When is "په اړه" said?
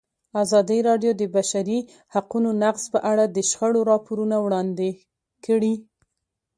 2.93-3.23